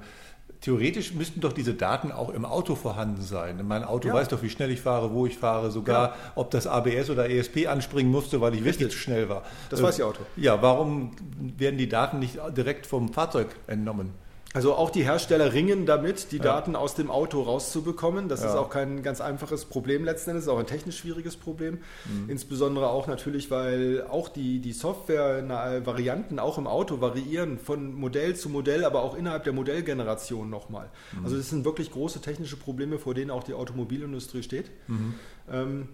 [0.61, 3.61] theoretisch müssten doch diese Daten auch im Auto vorhanden sein.
[3.67, 4.15] Mein Auto Ja.
[4.15, 7.67] weiß doch, wie schnell ich fahre, wo ich fahre, sogar ob das ABS oder ESP
[7.67, 8.93] anspringen musste, weil ich wirklich Richtig.
[8.93, 9.43] zu schnell war.
[9.71, 10.21] Das Äh, weiß Ihr Auto.
[10.37, 11.13] Ja, warum
[11.57, 14.11] werden die Daten nicht direkt vom Fahrzeug entnommen?
[14.53, 18.29] Also auch die Hersteller ringen damit, die Daten aus dem Auto rauszubekommen.
[18.29, 18.59] Das ist Ja.
[18.59, 21.79] auch kein ganz einfaches Problem letzten Endes, ist auch ein technisch schwieriges Problem.
[22.05, 22.29] Mhm.
[22.29, 28.49] Insbesondere auch natürlich, weil auch die, die Software-Varianten auch im Auto variieren von Modell zu
[28.49, 30.89] Modell, aber auch innerhalb der Modellgeneration nochmal.
[31.17, 31.25] Mhm.
[31.25, 34.71] Also das sind wirklich große technische Probleme, vor denen auch die Automobilindustrie steht.
[34.89, 35.15] Mhm.
[35.49, 35.89] Ähm,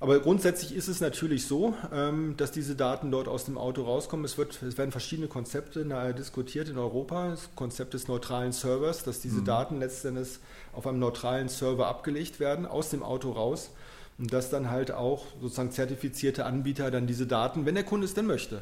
[0.00, 4.24] aber grundsätzlich ist es natürlich so, ähm, dass diese Daten dort aus dem Auto rauskommen.
[4.24, 7.28] Es, wird, es werden verschiedene Konzepte nahe diskutiert in Europa.
[7.28, 10.38] Das Konzept des neutralen Servers, dass diese Daten letztendlich
[10.72, 13.70] auf einem neutralen Server abgelegt werden, aus dem Auto raus.
[14.18, 18.14] Und dass dann halt auch sozusagen zertifizierte Anbieter dann diese Daten, wenn der Kunde es
[18.14, 18.60] denn möchte,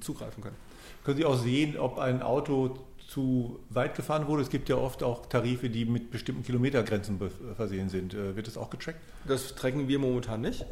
[0.00, 0.56] zugreifen können.
[1.04, 4.42] Können Sie auch sehen, ob ein Auto zu weit gefahren wurde?
[4.42, 7.18] Es gibt ja oft auch Tarife, die mit bestimmten Kilometergrenzen
[7.56, 8.14] versehen sind.
[8.14, 8.98] Äh, Wird das auch getrackt?
[9.26, 10.66] Das tracken wir momentan nicht.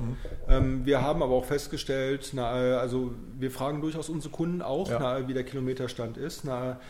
[0.48, 4.98] Ähm, wir haben aber auch festgestellt, na, also wir fragen durchaus unsere Kunden auch, Ja.
[5.00, 6.44] na, wie der Kilometerstand ist.
[6.44, 6.80] Na,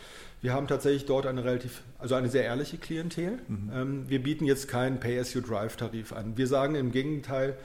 [0.41, 3.39] wir haben tatsächlich dort eine relativ, also eine sehr ehrliche Klientel.
[3.75, 6.37] Ähm, wir bieten jetzt keinen Pay-as-you-drive-Tarif an.
[6.37, 7.57] Wir sagen im Gegenteil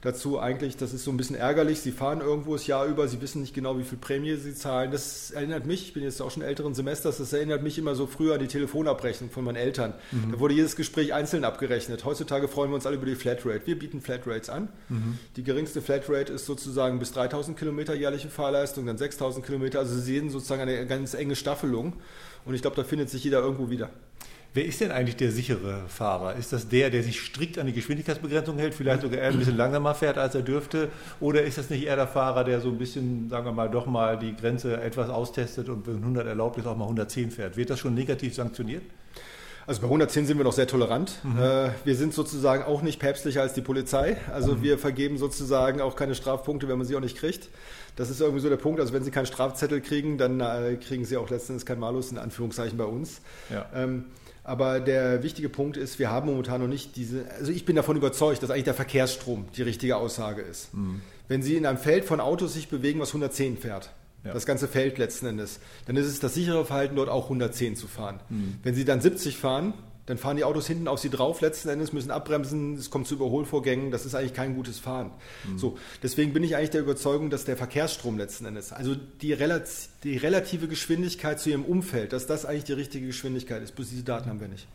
[0.00, 1.80] dazu eigentlich, das ist so ein bisschen ärgerlich.
[1.80, 4.90] Sie fahren irgendwo das Jahr über, Sie wissen nicht genau, wie viel Prämie Sie zahlen.
[4.90, 8.06] Das erinnert mich, ich bin jetzt auch schon älteren Semesters, das erinnert mich immer so
[8.06, 9.94] früher an die Telefonabrechnung von meinen Eltern.
[10.32, 12.04] Da wurde jedes Gespräch einzeln abgerechnet.
[12.04, 13.66] Heutzutage freuen wir uns alle über die Flatrate.
[13.66, 14.68] Wir bieten Flatrates an.
[15.36, 19.80] Die geringste Flatrate ist sozusagen bis 3000 Kilometer jährliche Fahrleistung, dann 6000 Kilometer.
[19.80, 21.94] Also Sie sehen sozusagen eine ganz enge Staffelung.
[22.44, 23.90] Und ich glaube, da findet sich jeder irgendwo wieder.
[24.54, 26.34] Wer ist denn eigentlich der sichere Fahrer?
[26.36, 29.56] Ist das der, der sich strikt an die Geschwindigkeitsbegrenzung hält, vielleicht sogar eher ein bisschen
[29.56, 30.88] langsamer fährt, als er dürfte?
[31.20, 33.86] Oder ist das nicht eher der Fahrer, der so ein bisschen, sagen wir mal, doch
[33.86, 37.56] mal die Grenze etwas austestet und wenn 100 erlaubt ist, auch mal 110 fährt?
[37.56, 38.82] Wird das schon negativ sanktioniert?
[39.66, 41.12] Also bei 110 sind wir noch sehr tolerant.
[41.38, 44.16] Äh, wir sind sozusagen auch nicht päpstlicher als die Polizei.
[44.32, 47.50] Also wir vergeben sozusagen auch keine Strafpunkte, wenn man sie auch nicht kriegt.
[47.94, 48.80] Das ist irgendwie so der Punkt.
[48.80, 52.16] Also wenn Sie keinen Strafzettel kriegen, dann äh, kriegen Sie auch letztendlich kein Malus in
[52.16, 53.20] Anführungszeichen bei uns.
[53.50, 53.66] Ja.
[53.74, 54.06] Ähm,
[54.48, 57.96] aber der wichtige Punkt ist, wir haben momentan noch nicht diese, also ich bin davon
[57.96, 60.70] überzeugt, dass eigentlich der Verkehrsstrom die richtige Aussage ist.
[61.28, 63.90] Wenn Sie in einem Feld von Autos sich bewegen, was 110 fährt,
[64.24, 64.32] Ja.
[64.32, 67.86] das ganze Feld letzten Endes, dann ist es das sichere Verhalten, dort auch 110 zu
[67.86, 68.18] fahren.
[68.64, 69.74] Wenn Sie dann 70 fahren,
[70.08, 73.14] dann fahren die Autos hinten auf Sie drauf, letzten Endes müssen abbremsen, es kommt zu
[73.14, 75.10] Überholvorgängen, das ist eigentlich kein gutes Fahren.
[75.56, 79.68] So, deswegen bin ich eigentlich der Überzeugung, dass der Verkehrsstrom letzten Endes, also die, Relat
[80.04, 83.74] die relative Geschwindigkeit zu Ihrem Umfeld, dass das eigentlich die richtige Geschwindigkeit ist.
[83.76, 84.66] Bloß diese Daten haben wir nicht.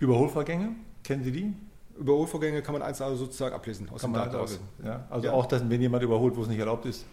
[0.00, 1.52] Überholvorgänge, kennen Sie die?
[1.98, 5.26] Überholvorgänge kann man eins also sozusagen ablesen aus Kann den man Daten also, ja, also
[5.28, 5.32] Ja.
[5.32, 7.04] auch, dass, wenn jemand überholt, wo es nicht erlaubt ist.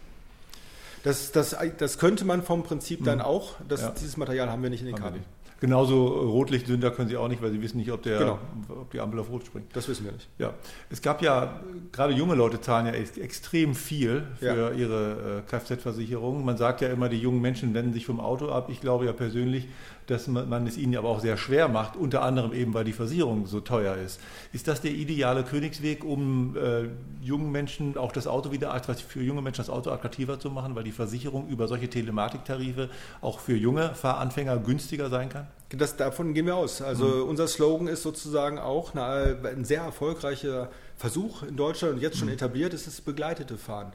[1.04, 3.90] Das, das, das könnte man vom Prinzip dann auch, das, Ja.
[3.98, 5.24] dieses Material haben wir nicht in den Karten.
[5.58, 8.38] Genauso Rotlichtsünder können Sie auch nicht, weil Sie wissen nicht, ob, der, Genau.
[8.68, 9.74] ob die Ampel auf Rot springt.
[9.74, 10.28] Das wissen wir nicht.
[10.38, 10.52] Ja,
[10.90, 11.60] es gab ja,
[11.92, 14.70] gerade junge Leute zahlen ja ex- extrem viel für Ja.
[14.72, 16.44] ihre äh, Kfz-Versicherung.
[16.44, 18.68] Man sagt ja immer, die jungen Menschen wenden sich vom Auto ab.
[18.70, 19.66] Ich glaube ja persönlich,
[20.08, 22.92] dass man, man es ihnen aber auch sehr schwer macht, unter anderem eben, weil die
[22.92, 24.20] Versicherung so teuer ist.
[24.52, 26.88] Ist das der ideale Königsweg, um äh,
[27.24, 30.84] jungen Menschen auch das Auto wieder für junge Menschen das Auto attraktiver zu machen, weil
[30.84, 32.88] die Versicherung über solche Telematiktarife
[33.22, 35.45] auch für junge Fahranfänger günstiger sein kann?
[35.70, 36.80] Das, davon gehen wir aus.
[36.80, 42.18] Also unser Slogan ist sozusagen auch eine, ein sehr erfolgreicher Versuch in Deutschland und jetzt
[42.18, 43.92] schon etabliert, ist das begleitete Fahren.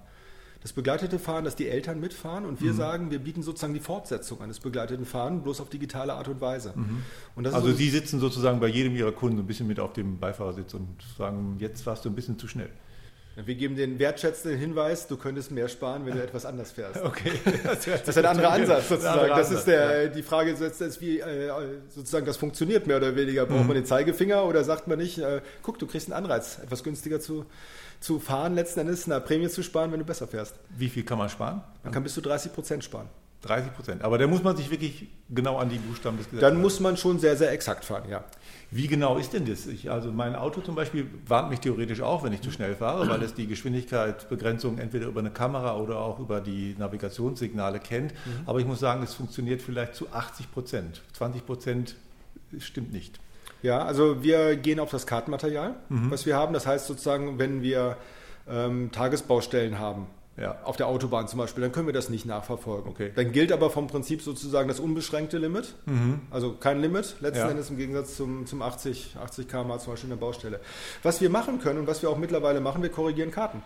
[0.62, 4.42] Das begleitete Fahren, dass die Eltern mitfahren und wir sagen, wir bieten sozusagen die Fortsetzung
[4.42, 6.76] eines begleiteten Fahren, bloß auf digitale Art und Weise.
[7.36, 10.20] Und das Also Sie sitzen sozusagen bei jedem Ihrer Kunden ein bisschen mit auf dem
[10.20, 10.88] Beifahrersitz und
[11.18, 12.70] sagen, jetzt warst du ein bisschen zu schnell.
[13.36, 17.00] Wir geben den wertschätzenden Hinweis, du könntest mehr sparen, wenn du etwas anders fährst.
[17.12, 17.32] Okay.
[17.63, 19.20] Das ist ein anderer Ansatz sozusagen.
[19.20, 21.52] Anderer Das ist der, Ansatz, die Frage, ist ist wie äh,
[21.89, 23.46] sozusagen das funktioniert mehr oder weniger.
[23.46, 23.50] Mhm.
[23.50, 26.84] Braucht man den Zeigefinger oder sagt man nicht, äh, guck, du kriegst einen Anreiz, etwas
[26.84, 27.46] günstiger zu,
[28.00, 30.56] zu fahren, letzten Endes eine Prämie zu sparen, wenn du besser fährst.
[30.70, 31.62] Wie viel kann man sparen?
[31.84, 33.10] Man kann bis zu 30 Prozent sparen.
[33.41, 34.04] 30 Prozent.
[34.04, 36.95] Aber da muss man sich wirklich genau an die Buchstaben des Gesetzes Dann muss man
[36.97, 38.23] schon sehr, sehr exakt fahren, ja.
[38.69, 39.65] Wie genau ist denn das?
[39.67, 43.10] Ich, also mein Auto zum Beispiel warnt mich theoretisch auch, wenn ich zu schnell fahre,
[43.10, 48.13] weil es die Geschwindigkeitsbegrenzung entweder über eine Kamera oder auch über die Navigationssignale kennt.
[48.45, 51.01] Aber ich muss sagen, es funktioniert vielleicht zu 80 Prozent.
[51.13, 51.95] 20 Prozent
[52.60, 53.19] stimmt nicht.
[53.62, 56.10] Ja, also wir gehen auf das Kartenmaterial, Mhm.
[56.12, 56.54] was wir haben.
[56.54, 57.97] Das heißt sozusagen, wenn wir
[58.49, 60.08] ähm, Tagesbaustellen haben,
[60.41, 60.58] Ja.
[60.63, 62.89] auf der Autobahn zum Beispiel, dann können wir das nicht nachverfolgen.
[62.89, 63.12] Okay.
[63.15, 65.75] Dann gilt aber vom Prinzip sozusagen das unbeschränkte Limit,
[66.32, 67.45] also kein Limit, letzten Mhm.
[67.45, 67.51] Ja.
[67.51, 70.60] Endes im Gegensatz zum, zum 80, 80 km zum Beispiel in der Baustelle.
[71.04, 73.62] Was wir machen können und was wir auch mittlerweile machen, wir korrigieren Karten.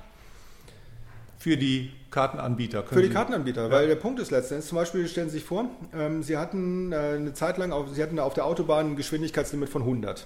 [1.38, 2.82] Für die Kartenanbieter.
[2.82, 5.70] können Für die Kartenanbieter, weil der Punkt ist letztendlich, zum Beispiel stellen Sie sich vor,
[5.94, 9.70] ähm, Sie hatten äh, eine Zeit lang, auf, Sie hatten auf der Autobahn ein Geschwindigkeitslimit
[9.70, 10.26] von 100.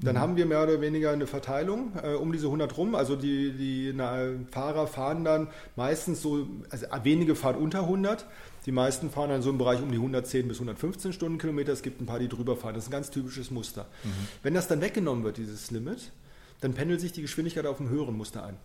[0.00, 2.94] Dann haben wir mehr oder weniger eine Verteilung äh, um diese 100 rum.
[2.94, 8.26] Also die, die na, Fahrer fahren dann meistens so, also wenige fahren unter 100.
[8.66, 11.72] Die meisten fahren dann so im Bereich um die 110 bis 115 Stundenkilometer.
[11.72, 12.74] Es gibt ein paar, die drüber fahren.
[12.74, 13.86] Das ist ein ganz typisches Muster.
[14.42, 16.10] Wenn das dann weggenommen wird, dieses Limit,
[16.60, 18.56] dann pendelt sich die Geschwindigkeit auf einem höheren Muster ein.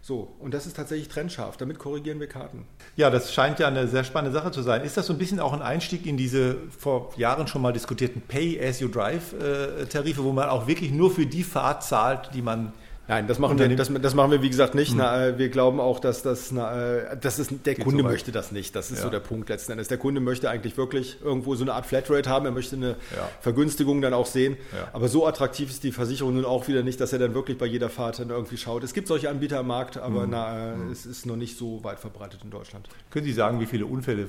[0.00, 1.56] So, und das ist tatsächlich trennscharf.
[1.56, 2.66] Damit korrigieren wir Karten.
[2.96, 4.82] Ja, das scheint ja eine sehr spannende Sache zu sein.
[4.82, 8.22] Ist das so ein bisschen auch ein Einstieg in diese vor Jahren schon mal diskutierten
[8.22, 12.72] Pay-as-you-drive-Tarife, wo man auch wirklich nur für die Fahrt zahlt, die man
[13.10, 14.94] Nein, das machen, wir, das, das machen wir wie gesagt nicht.
[14.96, 18.08] Na, äh, wir glauben auch, dass das, na, äh, das ist, der Geht Kunde so
[18.08, 18.74] möchte das nicht.
[18.76, 19.04] Das ist Ja.
[19.04, 19.88] so der Punkt letzten Endes.
[19.88, 22.46] Der Kunde möchte eigentlich wirklich irgendwo so eine Art Flatrate haben.
[22.46, 23.28] Er möchte eine Ja.
[23.40, 24.56] Vergünstigung dann auch sehen.
[24.72, 24.88] Ja.
[24.92, 27.66] Aber so attraktiv ist die Versicherung nun auch wieder nicht, dass er dann wirklich bei
[27.66, 28.84] jeder Fahrt dann irgendwie schaut.
[28.84, 30.30] Es gibt solche Anbieter am Markt, aber Mhm.
[30.30, 32.88] na, äh, es ist noch nicht so weit verbreitet in Deutschland.
[33.10, 34.28] Können Sie sagen, wie viele Unfälle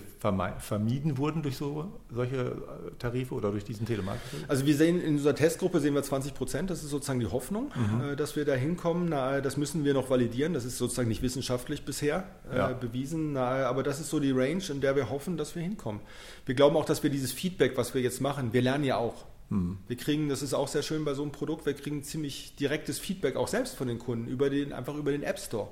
[0.60, 2.52] vermieden wurden durch so, solche äh,
[3.00, 4.40] Tarife oder durch diesen Telemarketing?
[4.48, 6.70] Also wir sehen in unserer Testgruppe sehen wir 20 Prozent.
[6.70, 8.16] Das ist sozusagen die Hoffnung, Mhm.
[8.18, 9.08] dass wir da hinkommen.
[9.10, 10.54] Na, das müssen wir noch validieren.
[10.54, 12.68] Das ist sozusagen nicht wissenschaftlich bisher äh, Ja.
[12.74, 13.34] bewiesen.
[13.34, 16.02] Na, aber das ist so die Range, in der wir hoffen, dass wir hinkommen.
[16.46, 19.26] Wir glauben auch, dass wir dieses Feedback, was wir jetzt machen, wir lernen ja auch.
[19.50, 19.78] Mhm.
[19.88, 23.00] Wir kriegen, das ist auch sehr schön bei so einem Produkt, wir kriegen ziemlich direktes
[23.00, 25.68] Feedback auch selbst von den Kunden über den, einfach über den App Store.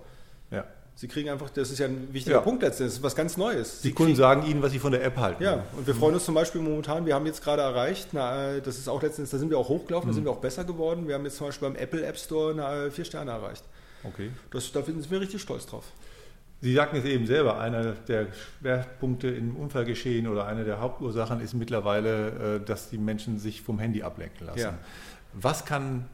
[1.00, 2.42] Sie kriegen einfach, das ist ja ein wichtiger Ja.
[2.42, 3.80] Punkt letztendlich, das ist was ganz Neues.
[3.80, 5.42] Die Sie Kunden sagen Ihnen, was sie von der App halten.
[5.42, 8.62] ja, und wir freuen uns zum Beispiel momentan, wir haben jetzt gerade erreicht, na, äh,
[8.62, 11.08] das ist auch letztens, da sind wir auch hochgelaufen, da sind wir auch besser geworden.
[11.08, 13.64] Wir haben jetzt zum Beispiel beim Apple App Store na, äh, vier Sterne erreicht.
[14.04, 14.32] Okay.
[14.52, 15.86] Das, da sind wir richtig stolz drauf.
[16.60, 18.28] Sie sagten es eben selber, einer der
[18.60, 23.80] Schwerpunkte im Unfallgeschehen oder eine der Hauptursachen ist mittlerweile, äh, dass die Menschen sich vom
[23.80, 24.60] Handy ablenken lassen.
[24.60, 24.78] Ja.
[25.32, 26.08] Was kann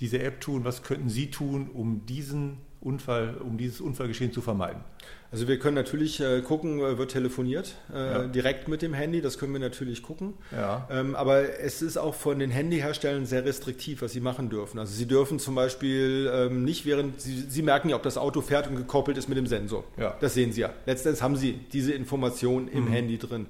[0.00, 4.82] diese App tun, was könnten Sie tun, um diesen Unfall, um dieses Unfallgeschehen zu vermeiden?
[5.30, 8.18] Also wir können natürlich äh, gucken, äh, wird telefoniert, äh, Ja.
[8.28, 10.32] direkt mit dem Handy, das können wir natürlich gucken.
[10.52, 10.88] Ja.
[10.90, 14.78] Ähm, aber es ist auch von den Handyherstellern sehr restriktiv, was sie machen dürfen.
[14.78, 18.40] Also sie dürfen zum Beispiel ähm, nicht während, sie, sie merken ja, ob das Auto
[18.40, 19.84] fährt und gekoppelt ist mit dem Sensor.
[19.98, 20.16] Ja.
[20.20, 20.70] Das sehen sie ja.
[20.86, 23.46] Letztendlich haben sie diese Information im Handy drin.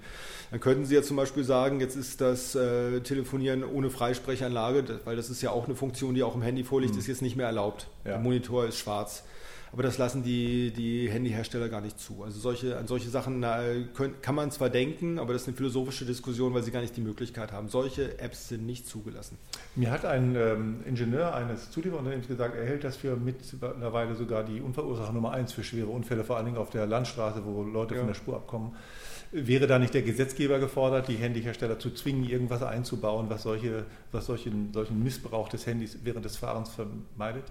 [0.50, 5.14] Dann könnten sie ja zum Beispiel sagen, jetzt ist das äh, Telefonieren ohne Freisprechanlage, weil
[5.14, 7.46] das ist ja auch eine Funktion, die auch im Handy vorliegt, ist jetzt nicht mehr
[7.46, 7.86] erlaubt.
[8.04, 9.22] Der Monitor ist schwarz.
[9.72, 12.22] Aber das lassen die, die Handyhersteller gar nicht zu.
[12.22, 13.58] Also solche, an solche Sachen na,
[13.94, 16.96] können, kann man zwar denken, aber das ist eine philosophische Diskussion, weil sie gar nicht
[16.96, 17.68] die Möglichkeit haben.
[17.68, 19.38] Solche Apps sind nicht zugelassen.
[19.76, 24.60] Mir hat ein ähm, Ingenieur eines Zulieferunternehmens gesagt, er hält das für mittlerweile sogar die
[24.60, 28.00] Unfallursache Nummer eins für schwere Unfälle, vor allen Dingen auf der Landstraße, wo Leute Ja.
[28.00, 28.74] von der Spur abkommen.
[29.30, 34.24] Wäre da nicht der Gesetzgeber gefordert, die Handyhersteller zu zwingen, irgendwas einzubauen, was, solche, was
[34.24, 37.44] solchen, solchen Missbrauch des Handys während des Fahrens vermeidet?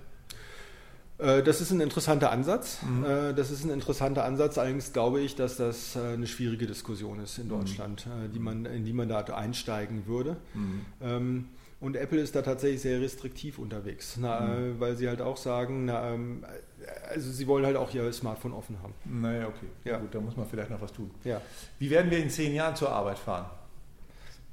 [1.19, 2.79] Äh, Das ist ein interessanter Ansatz.
[2.83, 3.03] Mhm.
[3.05, 4.57] Äh, Das ist ein interessanter Ansatz.
[4.57, 7.43] Allerdings glaube ich, dass das äh, eine schwierige Diskussion ist Mhm.
[7.43, 10.37] in Deutschland, äh, die man, in die man da einsteigen würde.
[10.53, 10.85] Mhm.
[11.01, 11.45] Ähm,
[11.79, 14.79] Und Apple ist da tatsächlich sehr restriktiv unterwegs, na, Mhm.
[14.79, 16.43] weil sie halt auch sagen, na, ähm,
[17.13, 18.95] also sie wollen halt auch ihr Smartphone offen haben.
[19.05, 19.67] Naja, okay.
[19.85, 19.99] Ja.
[19.99, 21.11] Gut, da muss man vielleicht noch was tun.
[21.23, 21.39] Ja.
[21.77, 23.45] Wie werden wir in zehn Jahren zur Arbeit fahren?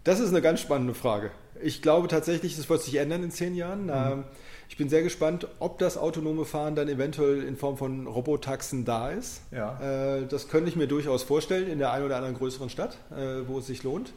[0.04, 1.30] Das ist eine ganz spannende Frage.
[1.62, 3.90] Ich glaube tatsächlich, das wird sich ändern in zehn Jahren.
[3.92, 4.24] Ähm,
[4.68, 9.10] Ich bin sehr gespannt, ob das autonome Fahren dann eventuell in Form von Robotaxen da
[9.10, 9.42] ist.
[9.50, 9.78] Ja.
[10.18, 13.46] Äh, Das könnte ich mir durchaus vorstellen in der einen oder anderen größeren Stadt, äh,
[13.46, 14.12] wo es sich lohnt.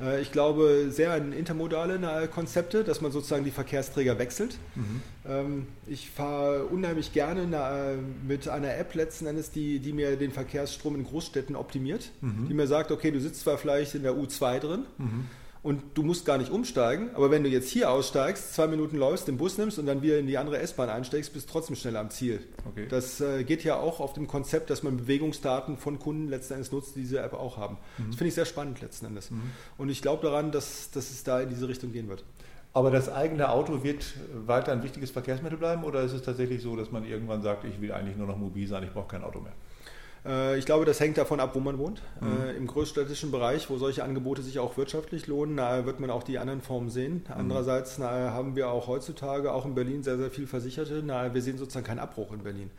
[0.00, 4.58] Äh, Ich glaube sehr an intermodale Konzepte, dass man sozusagen die Verkehrsträger wechselt.
[5.28, 10.32] Ähm, Ich fahre unheimlich gerne äh, mit einer App letzten Endes, die, die mir den
[10.32, 12.10] Verkehrsstrom in Großstädten optimiert,
[12.48, 14.84] die mir sagt, okay, du sitzt zwar vielleicht in der U2 drin,
[15.62, 17.10] und du musst gar nicht umsteigen.
[17.14, 20.18] Aber wenn du jetzt hier aussteigst, zwei Minuten läufst, den Bus nimmst und dann wieder
[20.18, 22.40] in die andere S-Bahn einsteigst, bist du trotzdem schneller am Ziel.
[22.68, 22.86] Okay.
[22.88, 26.72] Das äh, geht ja auch auf dem Konzept, dass man Bewegungsdaten von Kunden letzten Endes
[26.72, 27.78] nutzt, die diese App auch haben.
[27.98, 29.30] Das finde ich sehr spannend letzten Endes.
[29.78, 32.24] Und ich glaube daran, dass, dass es da in diese Richtung gehen wird.
[32.74, 34.14] Aber das eigene Auto wird
[34.46, 37.80] weiter ein wichtiges Verkehrsmittel bleiben oder ist es tatsächlich so, dass man irgendwann sagt, ich
[37.80, 39.52] will eigentlich nur noch mobil sein, ich brauche kein Auto mehr?
[40.24, 42.02] Äh, Ich glaube, das hängt davon ab, wo man wohnt.
[42.20, 46.38] Äh, Im großstädtischen Bereich, wo solche Angebote sich auch wirtschaftlich lohnen, wird man auch die
[46.38, 47.24] anderen Formen sehen.
[47.28, 51.04] Andererseits na, haben wir auch heutzutage, auch in Berlin, sehr, sehr viel Versicherte.
[51.06, 52.70] Wir sehen sozusagen keinen Abbruch in Berlin.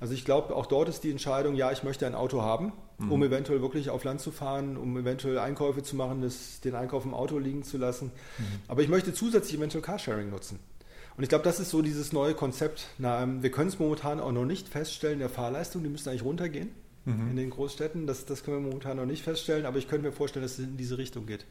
[0.00, 2.72] Also ich glaube, auch dort ist die Entscheidung, ja, ich möchte ein Auto haben,
[3.08, 7.04] um eventuell wirklich auf Land zu fahren, um eventuell Einkäufe zu machen, das, den Einkauf
[7.04, 8.12] im Auto liegen zu lassen.
[8.68, 10.58] Aber ich möchte zusätzlich eventuell Carsharing nutzen.
[11.16, 12.86] Und ich glaube, das ist so dieses neue Konzept.
[12.96, 16.24] Na, ähm, wir können es momentan auch noch nicht feststellen, der Fahrleistung, die müsste eigentlich
[16.24, 16.70] runtergehen
[17.04, 18.06] in den Großstädten.
[18.06, 20.60] Das, das können wir momentan noch nicht feststellen, aber ich könnte mir vorstellen, dass es
[20.66, 21.44] in diese Richtung geht.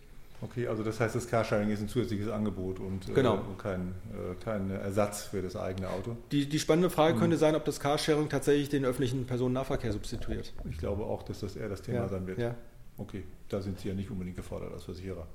[0.43, 3.43] Okay, also das heißt, das Carsharing ist ein zusätzliches Angebot und äh, Genau.
[3.59, 6.17] kein, äh, kein Ersatz für das eigene Auto.
[6.31, 10.51] Die, die spannende Frage könnte sein, ob das Carsharing tatsächlich den öffentlichen Personennahverkehr substituiert.
[10.69, 12.39] Ich glaube auch, dass das eher das Thema Ja, sein wird.
[12.39, 12.55] ja.
[12.97, 15.27] Okay, da sind Sie ja nicht unbedingt gefordert als Versicherer.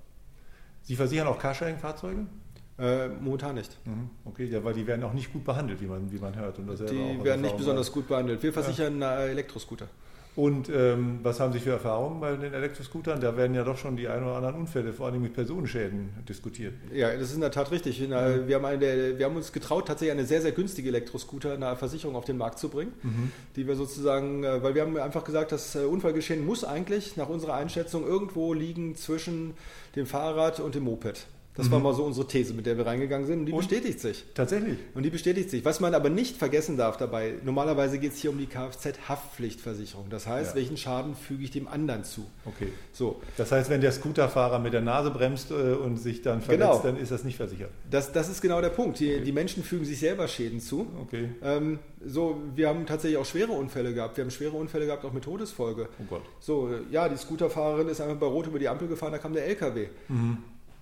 [0.83, 2.27] Sie versichern auch Carsharing-Fahrzeuge?
[2.79, 3.77] Äh, momentan nicht.
[3.87, 4.11] Mhm.
[4.25, 6.59] Okay, ja, weil die werden auch nicht gut behandelt, wie man, wie man hört.
[6.59, 7.95] Und das Die werden nicht besonders weiß.
[7.95, 8.43] gut behandelt.
[8.43, 9.89] Wir versichern äh, Elektroscooter.
[10.37, 13.23] Und ähm, was haben Sie für Erfahrungen bei den Elektroscootern?
[13.23, 16.75] Da werden ja doch schon die ein oder anderen Unfälle, vor allem mit Personenschäden, diskutiert.
[16.93, 18.05] Ja, das ist in der Tat richtig.
[18.07, 21.75] Na, wir, haben eine, wir haben uns getraut, tatsächlich eine sehr, sehr günstige Elektroscooter, eine
[21.75, 22.93] Versicherung auf den Markt zu bringen,
[23.57, 27.31] die wir sozusagen, äh, weil wir haben einfach gesagt, das äh, Unfallgeschehen muss eigentlich nach
[27.31, 29.55] unserer Einschätzung irgendwo liegen zwischen
[29.97, 31.27] dem Fahrrad und dem Moped.
[31.57, 33.59] Das war mal so unsere These, mit der wir reingegangen sind und die Und?
[33.59, 34.25] bestätigt sich.
[34.35, 34.79] Tatsächlich.
[34.95, 35.65] Und die bestätigt sich.
[35.65, 40.09] Was man aber nicht vergessen darf dabei, normalerweise geht es hier um die Kfz-Haftpflichtversicherung.
[40.11, 40.57] Das heißt, Ja.
[40.57, 42.27] welchen Schaden füge ich dem anderen zu?
[42.45, 42.69] Okay.
[42.93, 46.83] So, Das heißt, wenn der Scooterfahrer mit der Nase bremst äh, und sich dann verletzt,
[46.83, 46.83] Genau.
[46.83, 47.71] dann ist das nicht versichert.
[47.91, 49.01] das, das ist genau der Punkt.
[49.01, 50.87] Die, die Menschen fügen sich selber Schäden zu.
[51.03, 51.31] Okay.
[51.43, 54.17] Ähm, so, wir haben tatsächlich auch schwere Unfälle gehabt.
[54.17, 55.89] Wir haben schwere Unfälle gehabt, auch mit Todesfolge.
[56.01, 56.23] Oh Gott.
[56.41, 59.47] So, ja, die Scooterfahrerin ist einfach bei Rot über die Ampel gefahren, da kam der
[59.47, 59.87] LKW.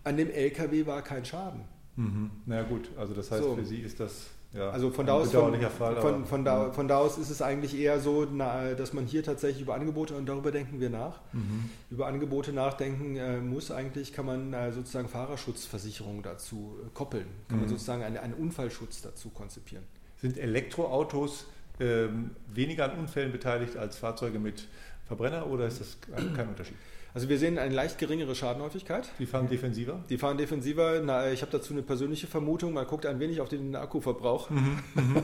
[0.05, 1.63] An dem LKW war kein Schaden.
[1.97, 2.31] Mhm.
[2.47, 3.55] Na ja, gut, also das heißt, So.
[3.57, 5.97] für Sie ist das ja, Also von da, aus, von, Fall.
[6.01, 9.25] von, von, da, von da aus ist es eigentlich eher so, na, dass man hier
[9.25, 11.71] tatsächlich über Angebote, und darüber denken wir nach, Mhm.
[11.91, 17.57] über Angebote nachdenken äh, muss eigentlich, kann man äh, sozusagen Fahrerschutzversicherung dazu äh, koppeln, kann
[17.57, 17.63] Mhm.
[17.63, 19.85] man sozusagen einen, einen Unfallschutz dazu konzipieren.
[20.21, 21.47] Sind Elektroautos
[21.81, 24.69] ähm, weniger an Unfällen beteiligt als Fahrzeuge mit
[25.09, 25.97] Verbrenner oder ist das
[26.37, 26.77] kein Unterschied?
[27.15, 29.09] Also wir sehen eine leicht geringere Schadenhäufigkeit.
[29.21, 30.03] Die fahren defensiver?
[30.11, 31.01] Die fahren defensiver.
[31.01, 32.73] Na, ich habe dazu eine persönliche Vermutung.
[32.73, 34.51] Man guckt ein wenig auf den Akkuverbrauch.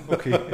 [0.08, 0.38] Okay.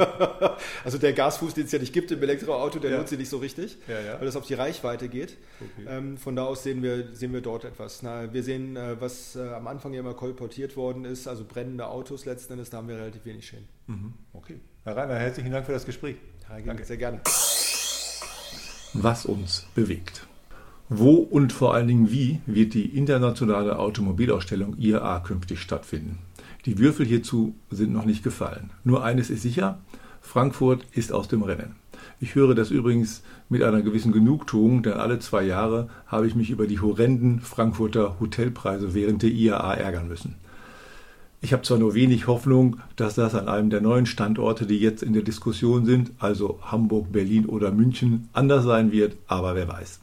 [0.83, 2.97] Also der Gasfuß, den es ja nicht gibt im Elektroauto, der Ja.
[2.97, 4.13] nutzt sie nicht so richtig, Ja, ja.
[4.19, 5.37] weil das auf die Reichweite geht.
[5.59, 5.87] Okay.
[5.87, 8.01] Ähm, von da aus sehen wir, sehen wir dort etwas.
[8.01, 11.87] Na, wir sehen, äh, was äh, am Anfang ja immer kolportiert worden ist, also brennende
[11.87, 13.67] Autos letzten Endes, da haben wir relativ wenig Schäden.
[13.87, 14.13] Mhm.
[14.33, 14.59] Okay.
[14.85, 16.15] Herr Reiner, herzlichen Dank für das Gespräch.
[16.65, 16.83] Danke.
[16.85, 17.21] Sehr gerne.
[18.93, 20.25] was uns bewegt.
[20.89, 26.19] Wo und vor allen Dingen wie wird die internationale Automobilausstellung IAA künftig stattfinden?
[26.65, 28.69] Die Würfel hierzu sind noch nicht gefallen.
[28.85, 29.79] Nur eines ist sicher,
[30.21, 31.75] Frankfurt ist aus dem Rennen.
[32.21, 36.51] Ich höre das übrigens mit einer gewissen Genugtuung, denn alle zwei Jahre habe ich mich
[36.51, 40.35] über die horrenden Frankfurter Hotelpreise während der IAA ärgern müssen.
[41.41, 45.03] Ich habe zwar nur wenig Hoffnung, dass das an einem der neuen Standorte, die jetzt
[45.03, 49.99] in der Diskussion sind, also Hamburg, Berlin oder München, anders sein wird, aber wer weiß.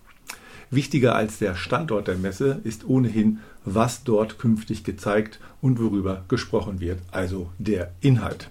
[0.70, 6.80] Wichtiger als der Standort der Messe ist ohnehin, was dort künftig gezeigt und worüber gesprochen
[6.80, 8.50] wird, also der Inhalt.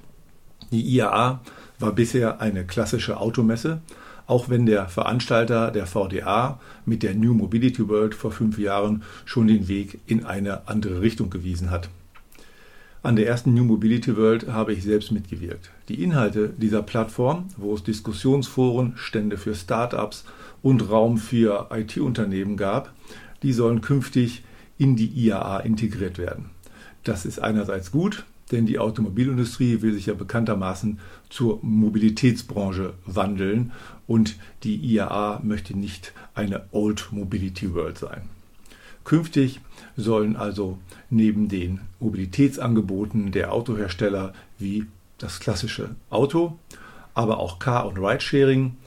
[0.71, 1.41] Die IAA
[1.79, 3.81] war bisher eine klassische Automesse,
[4.25, 9.47] auch wenn der Veranstalter der VDA mit der New Mobility World vor fünf Jahren schon
[9.47, 11.89] den Weg in eine andere Richtung gewiesen hat.
[13.03, 15.71] An der ersten New Mobility World habe ich selbst mitgewirkt.
[15.89, 20.23] Die Inhalte dieser Plattform, wo es Diskussionsforen, Stände für Startups
[20.63, 22.91] und Raum für IT-Unternehmen gab,
[23.43, 24.43] die sollen künftig
[24.79, 26.49] in die IAA integriert werden.
[27.03, 30.99] Das ist einerseits gut, denn die Automobilindustrie will sich ja bekanntermaßen
[31.29, 33.71] zur Mobilitätsbranche wandeln
[34.07, 38.21] und die IAA möchte nicht eine Old Mobility World sein.
[39.03, 39.59] Künftig
[39.97, 40.77] sollen also
[41.09, 44.85] neben den Mobilitätsangeboten der Autohersteller wie
[45.17, 46.57] das klassische Auto,
[47.13, 48.77] aber auch Car- und Ridesharing,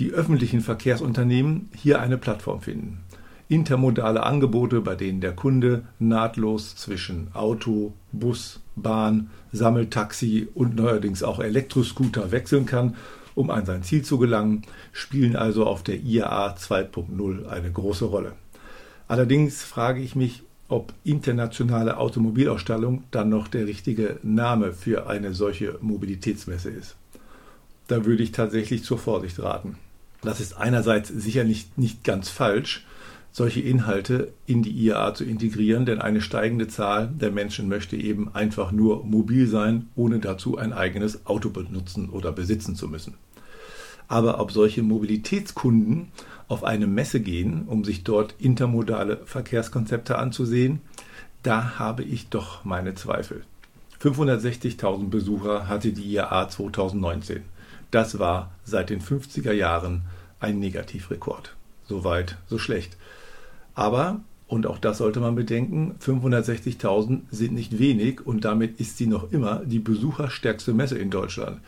[0.00, 3.00] die öffentlichen Verkehrsunternehmen hier eine Plattform finden.
[3.48, 11.38] Intermodale Angebote, bei denen der Kunde nahtlos zwischen Auto, Bus, Bahn, Sammeltaxi und neuerdings auch
[11.38, 12.96] Elektroscooter wechseln kann,
[13.34, 18.32] um an sein Ziel zu gelangen, spielen also auf der IAA 2.0 eine große Rolle.
[19.06, 25.76] Allerdings frage ich mich, ob internationale Automobilausstellung dann noch der richtige Name für eine solche
[25.82, 26.96] Mobilitätsmesse ist.
[27.88, 29.76] Da würde ich tatsächlich zur Vorsicht raten.
[30.22, 32.84] Das ist einerseits sicher nicht, nicht ganz falsch,
[33.32, 38.34] solche Inhalte in die IAA zu integrieren, denn eine steigende Zahl der Menschen möchte eben
[38.34, 43.14] einfach nur mobil sein, ohne dazu ein eigenes Auto benutzen oder besitzen zu müssen.
[44.08, 46.08] Aber ob solche Mobilitätskunden
[46.48, 50.80] auf eine Messe gehen, um sich dort intermodale Verkehrskonzepte anzusehen,
[51.44, 53.44] da habe ich doch meine Zweifel.
[54.02, 57.42] 560.000 Besucher hatte die IAA 2019.
[57.90, 60.02] Das war seit den 50er Jahren
[60.38, 61.56] ein Negativrekord.
[61.86, 62.96] So weit, so schlecht.
[63.74, 69.06] Aber, und auch das sollte man bedenken, 560.000 sind nicht wenig und damit ist sie
[69.06, 71.60] noch immer die besucherstärkste Messe in Deutschland.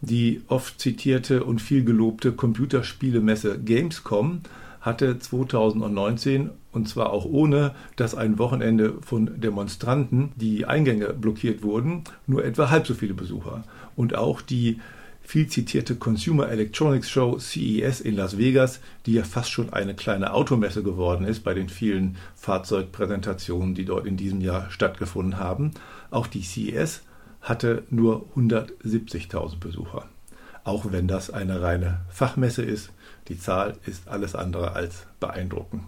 [0.00, 4.42] Die oft zitierte und viel gelobte Computerspielemesse Gamescom
[4.80, 12.04] hatte 2019 und zwar auch ohne, dass ein Wochenende von Demonstranten die Eingänge blockiert wurden,
[12.26, 13.64] nur etwa halb so viele Besucher.
[13.96, 14.78] Und auch die
[15.28, 20.32] viel zitierte Consumer Electronics Show CES in Las Vegas, die ja fast schon eine kleine
[20.32, 25.72] Automesse geworden ist bei den vielen Fahrzeugpräsentationen, die dort in diesem Jahr stattgefunden haben.
[26.10, 27.02] Auch die CES
[27.42, 30.06] hatte nur 170.000 Besucher.
[30.64, 32.90] Auch wenn das eine reine Fachmesse ist,
[33.28, 35.82] die Zahl ist alles andere als beeindruckend.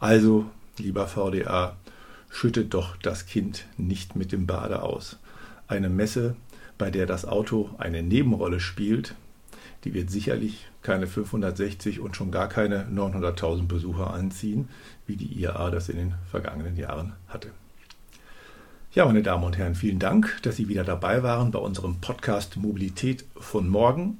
[0.00, 0.44] Also,
[0.76, 1.76] lieber VDA,
[2.30, 5.20] schüttet doch das Kind nicht mit dem Bade aus.
[5.68, 6.34] Eine Messe
[6.78, 9.14] bei der das Auto eine Nebenrolle spielt,
[9.84, 14.68] die wird sicherlich keine 560 und schon gar keine 900.000 Besucher anziehen,
[15.06, 17.50] wie die IAA das in den vergangenen Jahren hatte.
[18.92, 22.56] Ja, meine Damen und Herren, vielen Dank, dass Sie wieder dabei waren bei unserem Podcast
[22.56, 24.18] Mobilität von morgen.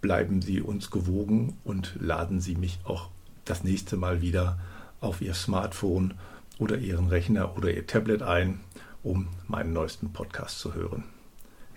[0.00, 3.08] Bleiben Sie uns gewogen und laden Sie mich auch
[3.44, 4.58] das nächste Mal wieder
[5.00, 6.14] auf Ihr Smartphone
[6.58, 8.60] oder Ihren Rechner oder Ihr Tablet ein,
[9.02, 11.15] um meinen neuesten Podcast zu hören.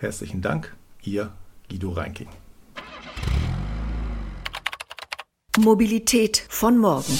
[0.00, 1.30] Herzlichen Dank, Ihr
[1.68, 2.28] Guido Reinking.
[5.58, 7.12] Mobilität von morgen.